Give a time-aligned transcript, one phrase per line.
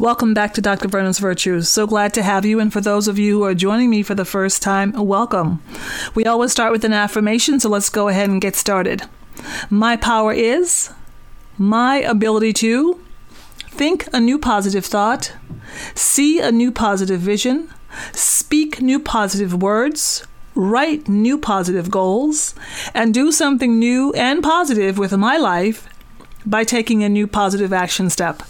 [0.00, 0.88] Welcome back to Dr.
[0.88, 1.68] Verna's Virtues.
[1.68, 2.58] So glad to have you.
[2.58, 5.62] And for those of you who are joining me for the first time, welcome.
[6.16, 9.02] We always start with an affirmation, so let's go ahead and get started.
[9.70, 10.90] My power is
[11.58, 13.00] my ability to
[13.68, 15.32] think a new positive thought,
[15.94, 17.70] see a new positive vision,
[18.10, 20.26] speak new positive words,
[20.56, 22.56] write new positive goals,
[22.94, 25.88] and do something new and positive with my life
[26.46, 28.42] by taking a new positive action step.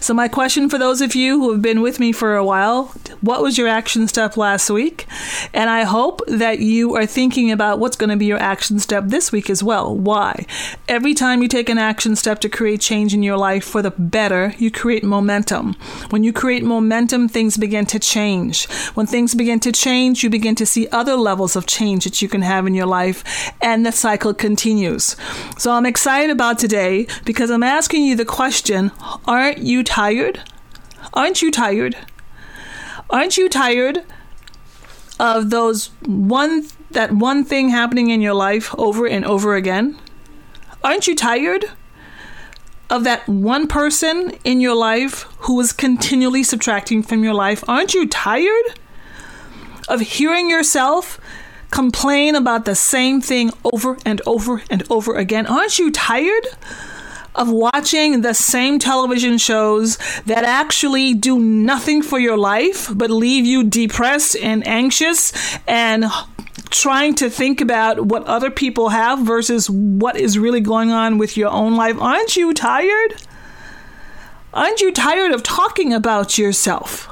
[0.00, 2.94] So, my question for those of you who have been with me for a while
[3.20, 5.06] what was your action step last week?
[5.52, 9.04] And I hope that you are thinking about what's going to be your action step
[9.06, 9.94] this week as well.
[9.94, 10.46] Why?
[10.88, 13.90] Every time you take an action step to create change in your life for the
[13.90, 15.74] better, you create momentum.
[16.10, 18.68] When you create momentum, things begin to change.
[18.94, 22.28] When things begin to change, you begin to see other levels of change that you
[22.28, 25.16] can have in your life, and the cycle continues.
[25.58, 28.90] So, I'm excited about today because I'm asking you the question
[29.26, 30.40] Aren't you tired?
[31.12, 31.96] Aren't you tired?
[33.10, 34.04] Aren't you tired
[35.18, 39.98] of those one that one thing happening in your life over and over again?
[40.82, 41.66] Aren't you tired
[42.88, 47.62] of that one person in your life who is continually subtracting from your life?
[47.68, 48.78] Aren't you tired
[49.88, 51.20] of hearing yourself
[51.70, 55.46] complain about the same thing over and over and over again?
[55.46, 56.46] Aren't you tired
[57.34, 63.46] of watching the same television shows that actually do nothing for your life but leave
[63.46, 65.32] you depressed and anxious
[65.66, 66.04] and
[66.70, 71.36] trying to think about what other people have versus what is really going on with
[71.36, 72.00] your own life.
[72.00, 73.14] Aren't you tired?
[74.52, 77.09] Aren't you tired of talking about yourself?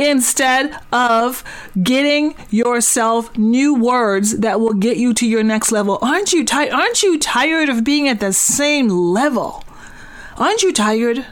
[0.00, 1.44] Instead of
[1.82, 5.98] getting yourself new words that will get you to your next level.
[6.00, 6.72] Aren't you tired?
[6.72, 9.62] Aren't you tired of being at the same level?
[10.38, 11.26] Aren't you tired?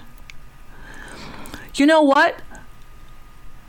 [1.75, 2.43] You know what?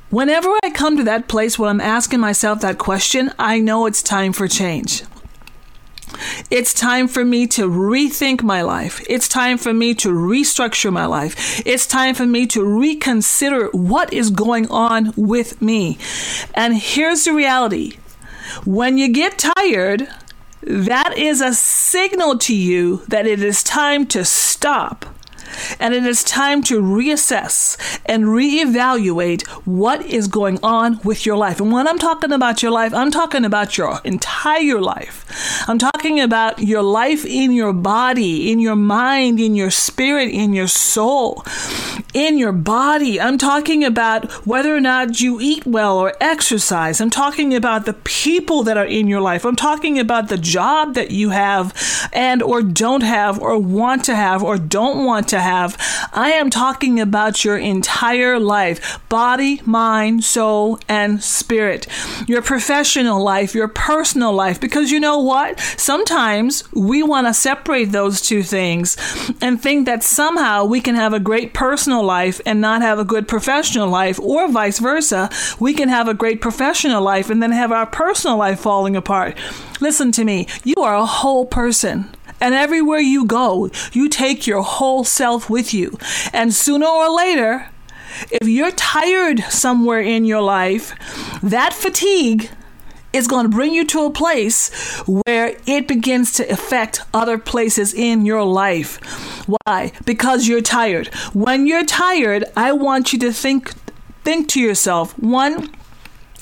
[0.09, 4.01] Whenever I come to that place where I'm asking myself that question, I know it's
[4.01, 5.03] time for change.
[6.49, 9.03] It's time for me to rethink my life.
[9.09, 11.61] It's time for me to restructure my life.
[11.65, 15.97] It's time for me to reconsider what is going on with me.
[16.53, 17.97] And here's the reality
[18.65, 20.07] when you get tired,
[20.61, 25.05] that is a signal to you that it is time to stop
[25.79, 31.59] and it is time to reassess and reevaluate what is going on with your life.
[31.59, 35.25] And when I'm talking about your life, I'm talking about your entire life.
[35.67, 40.53] I'm talking about your life in your body, in your mind, in your spirit, in
[40.53, 41.43] your soul,
[42.13, 43.19] in your body.
[43.19, 46.99] I'm talking about whether or not you eat well or exercise.
[47.01, 49.45] I'm talking about the people that are in your life.
[49.45, 51.73] I'm talking about the job that you have
[52.13, 55.77] and or don't have or want to have or don't want to have.
[56.13, 61.87] I am talking about your entire life body, mind, soul, and spirit.
[62.27, 64.59] Your professional life, your personal life.
[64.59, 65.59] Because you know what?
[65.77, 68.97] Sometimes we want to separate those two things
[69.41, 73.05] and think that somehow we can have a great personal life and not have a
[73.05, 75.29] good professional life, or vice versa.
[75.59, 79.37] We can have a great professional life and then have our personal life falling apart.
[79.79, 82.09] Listen to me, you are a whole person.
[82.39, 85.97] And everywhere you go, you take your whole self with you.
[86.33, 87.69] And sooner or later,
[88.31, 90.93] if you're tired somewhere in your life,
[91.41, 92.49] that fatigue
[93.11, 94.69] is going to bring you to a place
[95.07, 98.99] where it begins to affect other places in your life.
[99.47, 99.91] Why?
[100.05, 101.07] Because you're tired.
[101.33, 103.73] When you're tired, I want you to think
[104.23, 105.69] think to yourself, one,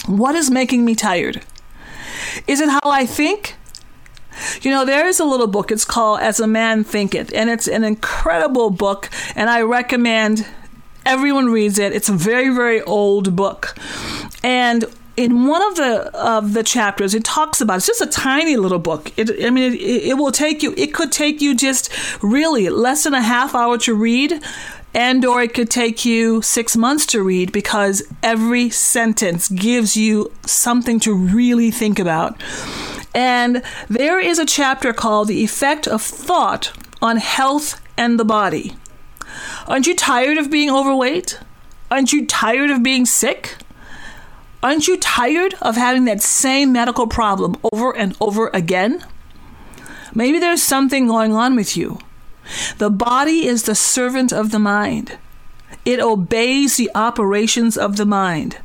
[0.07, 1.41] what is making me tired?
[2.47, 3.56] Is it how I think?
[4.62, 5.72] You know, there is a little book.
[5.72, 10.45] It's called As a Man Thinketh, and it's an incredible book, and I recommend
[11.06, 11.94] everyone reads it.
[11.94, 13.75] It's a very, very old book.
[14.44, 14.86] And
[15.16, 18.80] in one of the of the chapters, it talks about it's just a tiny little
[18.80, 19.12] book.
[19.18, 20.74] It, I mean, it, it will take you.
[20.78, 21.92] It could take you just
[22.22, 24.40] really less than a half hour to read,
[24.94, 30.31] and or it could take you six months to read because every sentence gives you
[30.45, 32.40] something to really think about.
[33.18, 36.72] And there is a chapter called The Effect of Thought
[37.02, 38.75] on Health and the Body.
[39.68, 41.40] Aren't you tired of being overweight?
[41.90, 43.56] Aren't you tired of being sick?
[44.62, 49.04] Aren't you tired of having that same medical problem over and over again?
[50.14, 51.98] Maybe there's something going on with you.
[52.78, 55.18] The body is the servant of the mind.
[55.86, 58.60] It obeys the operations of the mind,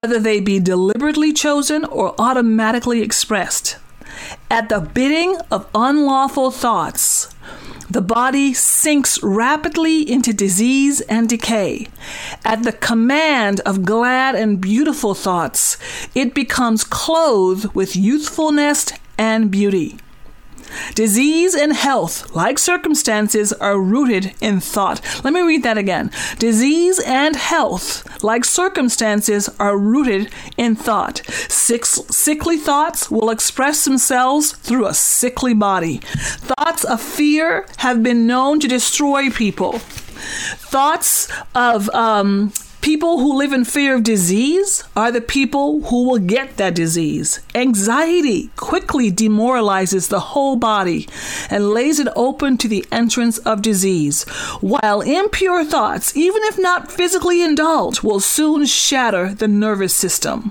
[0.00, 3.76] whether they be deliberately chosen or automatically expressed.
[4.50, 7.34] At the bidding of unlawful thoughts,
[7.90, 11.88] the body sinks rapidly into disease and decay.
[12.44, 15.76] At the command of glad and beautiful thoughts,
[16.14, 18.86] it becomes clothed with youthfulness
[19.18, 19.98] and beauty.
[20.94, 25.00] Disease and health, like circumstances, are rooted in thought.
[25.24, 26.10] Let me read that again.
[26.38, 31.22] Disease and health, like circumstances, are rooted in thought.
[31.48, 35.98] Sick, sickly thoughts will express themselves through a sickly body.
[35.98, 39.78] Thoughts of fear have been known to destroy people.
[39.78, 42.52] Thoughts of um,
[42.82, 47.38] People who live in fear of disease are the people who will get that disease.
[47.54, 51.08] Anxiety quickly demoralizes the whole body
[51.48, 54.24] and lays it open to the entrance of disease,
[54.60, 60.50] while impure thoughts, even if not physically indulged, will soon shatter the nervous system.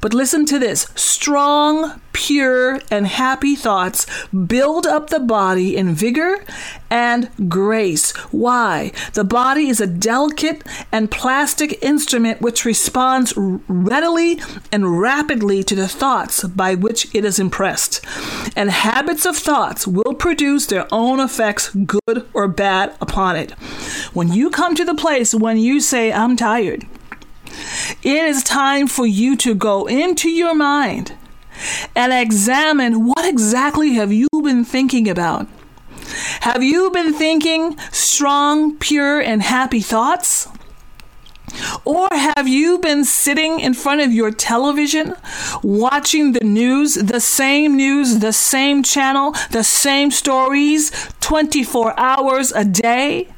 [0.00, 6.44] But listen to this strong, pure, and happy thoughts build up the body in vigor
[6.90, 8.16] and grace.
[8.32, 8.92] Why?
[9.12, 14.40] The body is a delicate and plastic instrument which responds readily
[14.72, 18.04] and rapidly to the thoughts by which it is impressed.
[18.56, 23.52] And habits of thoughts will produce their own effects, good or bad, upon it.
[24.12, 26.86] When you come to the place when you say, I'm tired,
[28.02, 31.12] it is time for you to go into your mind
[31.94, 35.46] and examine what exactly have you been thinking about.
[36.40, 40.48] Have you been thinking strong, pure, and happy thoughts?
[41.84, 45.14] Or have you been sitting in front of your television
[45.62, 50.90] watching the news, the same news, the same channel, the same stories
[51.20, 53.28] 24 hours a day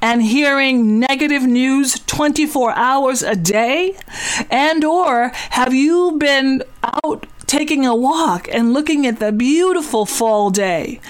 [0.00, 3.96] and hearing negative news 24 hours a day?
[4.50, 10.50] And or have you been out taking a walk and looking at the beautiful fall
[10.50, 11.00] day.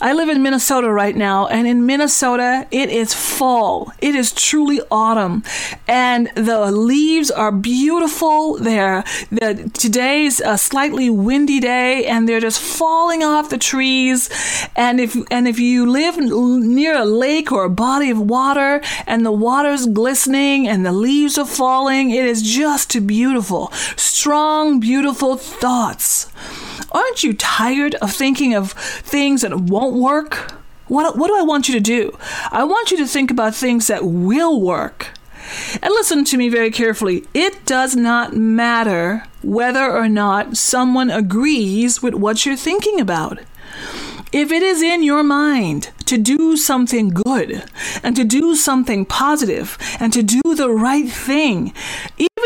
[0.00, 3.92] I live in Minnesota right now, and in Minnesota, it is fall.
[4.00, 5.42] It is truly autumn,
[5.88, 8.56] and the leaves are beautiful.
[8.56, 9.02] They're,
[9.32, 14.30] the, today's a slightly windy day, and they're just falling off the trees.
[14.76, 19.26] And if and if you live near a lake or a body of water, and
[19.26, 23.72] the water's glistening and the leaves are falling, it is just beautiful.
[23.96, 26.30] Strong, beautiful thoughts thoughts.
[26.92, 30.52] Aren't you tired of thinking of things that won't work?
[30.88, 32.18] What, what do I want you to do?
[32.50, 35.08] I want you to think about things that will work.
[35.80, 37.24] And listen to me very carefully.
[37.32, 43.38] It does not matter whether or not someone agrees with what you're thinking about.
[44.32, 47.64] If it is in your mind to do something good
[48.02, 51.72] and to do something positive and to do the right thing,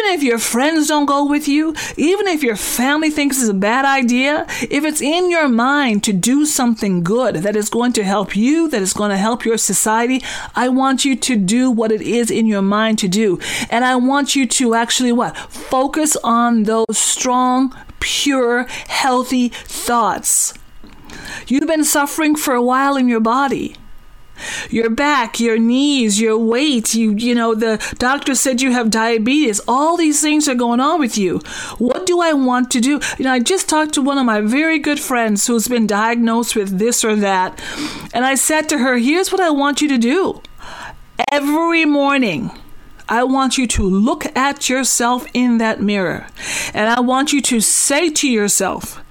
[0.06, 3.84] if your friends don't go with you, even if your family thinks it's a bad
[3.84, 8.36] idea, if it's in your mind to do something good that is going to help
[8.36, 10.22] you, that is going to help your society,
[10.54, 13.38] I want you to do what it is in your mind to do.
[13.70, 15.36] And I want you to actually what?
[15.36, 20.54] Focus on those strong, pure, healthy thoughts.
[21.46, 23.76] You've been suffering for a while in your body.
[24.70, 29.60] Your back, your knees, your weight, you you know the doctor said you have diabetes.
[29.66, 31.38] All these things are going on with you.
[31.78, 33.00] What do I want to do?
[33.18, 36.56] You know, I just talked to one of my very good friends who's been diagnosed
[36.56, 37.60] with this or that,
[38.12, 40.40] and I said to her, "Here's what I want you to do.
[41.30, 42.50] Every morning,
[43.08, 46.26] I want you to look at yourself in that mirror,
[46.72, 49.02] and I want you to say to yourself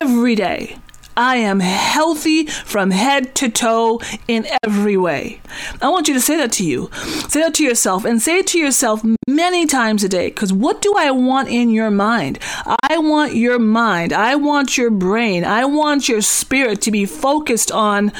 [0.00, 0.78] every day,
[1.16, 5.40] I am healthy from head to toe in every way.
[5.80, 6.90] I want you to say that to you.
[7.28, 10.28] Say that to yourself and say it to yourself many times a day.
[10.28, 12.38] Because what do I want in your mind?
[12.82, 17.70] I want your mind, I want your brain, I want your spirit to be focused
[17.70, 18.12] on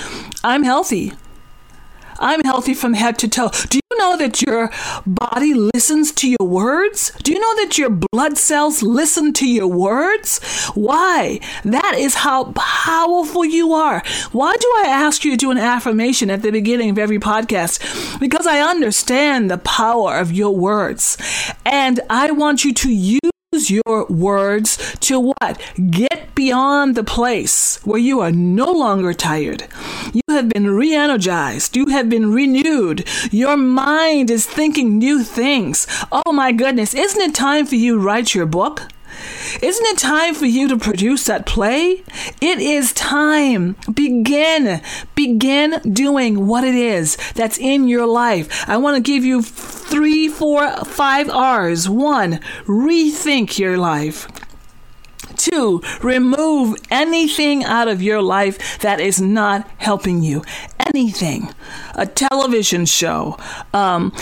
[0.43, 1.13] I'm healthy.
[2.25, 3.50] I'm healthy from head to toe.
[3.69, 4.71] Do you know that your
[5.07, 7.12] body listens to your words?
[7.23, 10.43] Do you know that your blood cells listen to your words?
[10.75, 11.38] Why?
[11.66, 14.02] That is how powerful you are.
[14.33, 18.19] Why do I ask you to do an affirmation at the beginning of every podcast?
[18.19, 21.19] Because I understand the power of your words.
[21.66, 23.21] And I want you to use
[23.69, 25.61] your words to what?
[25.90, 29.69] Get beyond the place where you are no longer tired.
[30.13, 31.77] You have been re energized.
[31.77, 33.09] You have been renewed.
[33.31, 35.87] Your mind is thinking new things.
[36.13, 36.95] Oh my goodness.
[36.95, 38.83] Isn't it time for you to write your book?
[39.63, 42.03] Isn't it time for you to produce that play?
[42.41, 43.77] It is time.
[43.93, 44.81] Begin.
[45.15, 48.69] Begin doing what it is that's in your life.
[48.69, 51.89] I want to give you three, four, five R's.
[51.89, 54.27] One, rethink your life.
[55.45, 60.43] Two, remove anything out of your life that is not helping you.
[60.95, 61.53] Anything.
[61.95, 63.37] A television show,
[63.75, 64.13] um,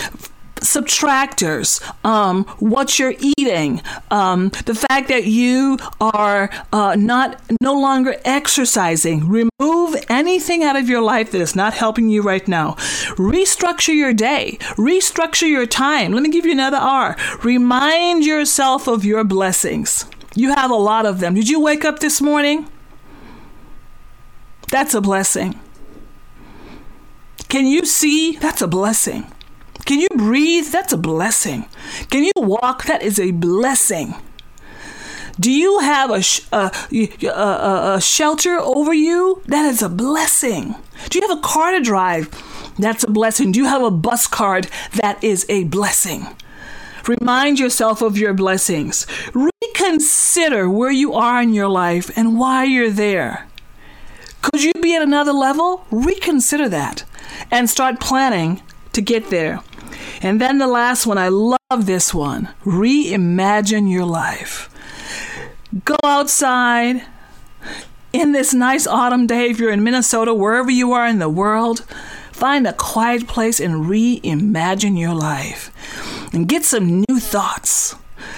[0.55, 8.15] subtractors, um, what you're eating, um, the fact that you are uh, not no longer
[8.25, 9.29] exercising.
[9.29, 12.73] Remove anything out of your life that is not helping you right now.
[13.15, 14.57] Restructure your day.
[14.75, 16.11] Restructure your time.
[16.11, 17.15] Let me give you another R.
[17.43, 20.05] Remind yourself of your blessings.
[20.35, 21.35] You have a lot of them.
[21.35, 22.67] Did you wake up this morning?
[24.69, 25.59] That's a blessing.
[27.49, 28.37] Can you see?
[28.37, 29.27] That's a blessing.
[29.85, 30.71] Can you breathe?
[30.71, 31.65] That's a blessing.
[32.09, 32.85] Can you walk?
[32.85, 34.15] That is a blessing.
[35.39, 36.71] Do you have a, sh- a,
[37.23, 39.41] a, a, shelter over you?
[39.47, 40.75] That is a blessing.
[41.09, 42.29] Do you have a car to drive?
[42.77, 43.51] That's a blessing.
[43.51, 44.67] Do you have a bus card?
[45.01, 46.27] That is a blessing.
[47.07, 49.05] Remind yourself of your blessings.
[49.93, 53.47] Reconsider where you are in your life and why you're there.
[54.41, 55.85] Could you be at another level?
[55.91, 57.05] Reconsider that
[57.51, 59.59] and start planning to get there.
[60.19, 64.67] And then the last one, I love this one reimagine your life.
[65.85, 67.05] Go outside
[68.11, 71.81] in this nice autumn day, if you're in Minnesota, wherever you are in the world,
[72.31, 75.69] find a quiet place and reimagine your life
[76.33, 77.93] and get some new thoughts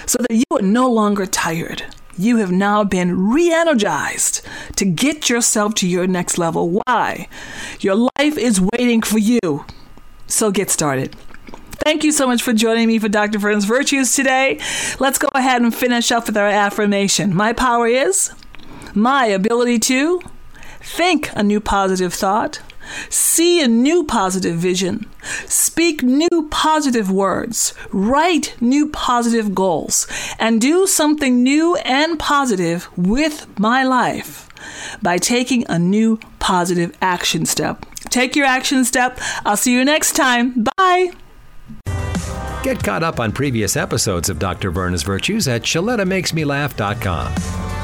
[0.05, 1.83] so that you are no longer tired.
[2.17, 4.41] You have now been re energized
[4.77, 6.81] to get yourself to your next level.
[6.85, 7.27] Why?
[7.81, 9.65] Your life is waiting for you.
[10.27, 11.15] So get started.
[11.83, 13.37] Thank you so much for joining me for Dr.
[13.37, 14.59] Verna's Virtues today.
[14.99, 17.35] Let's go ahead and finish up with our affirmation.
[17.35, 18.31] My power is
[18.95, 20.21] my ability to
[20.81, 22.61] think a new positive thought,
[23.09, 25.05] see a new positive vision,
[25.45, 30.07] speak new positive words, write new positive goals,
[30.39, 34.49] and do something new and positive with my life
[35.01, 37.85] by taking a new positive action step.
[38.09, 39.19] Take your action step.
[39.45, 40.65] I'll see you next time.
[40.77, 41.11] Bye.
[42.63, 44.71] Get caught up on previous episodes of Dr.
[44.71, 47.74] Verna's Virtues at ShalettaMakesMeLaugh.com.